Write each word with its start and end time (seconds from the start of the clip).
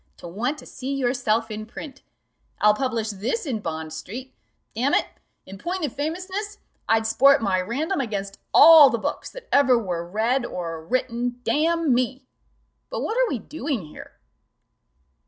to 0.17 0.27
want 0.27 0.57
to 0.57 0.65
see 0.65 0.91
yourself 0.95 1.51
in 1.51 1.63
print 1.63 2.01
I'll 2.59 2.73
publish 2.73 3.11
this 3.11 3.45
in 3.45 3.59
Bond 3.59 3.93
street: 3.93 4.33
damn 4.73 4.95
it, 4.95 5.05
in 5.45 5.59
point 5.59 5.85
of 5.85 5.93
famousness, 5.95 6.57
I'd 6.89 7.05
sport 7.05 7.39
my 7.39 7.61
Random 7.61 7.99
against 8.01 8.39
all 8.51 8.89
the 8.89 8.97
books 8.97 9.29
that 9.29 9.47
ever 9.51 9.77
were 9.77 10.03
read 10.03 10.43
or 10.43 10.83
written, 10.83 11.39
damn 11.43 11.93
me! 11.93 12.25
But 12.89 13.01
what 13.01 13.15
are 13.15 13.29
we 13.29 13.37
doing 13.37 13.85
here?" 13.85 14.19